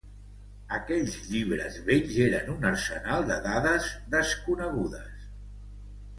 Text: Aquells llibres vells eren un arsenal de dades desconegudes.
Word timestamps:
Aquells 0.77 1.17
llibres 1.33 1.77
vells 1.89 2.15
eren 2.29 2.49
un 2.55 2.65
arsenal 2.71 3.29
de 3.29 3.39
dades 3.45 3.93
desconegudes. 4.17 5.31